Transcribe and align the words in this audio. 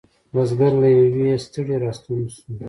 بزگر 0.33 0.71
له 0.81 0.87
یویې 0.97 1.35
ستړی 1.45 1.75
را 1.83 1.91
ستون 1.97 2.21
شو. 2.35 2.49